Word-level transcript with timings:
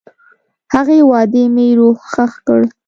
هغې 0.73 0.97
وعدې 1.09 1.43
مې 1.53 1.67
روح 1.79 1.97
ښخ 2.11 2.33
کړ. 2.47 2.61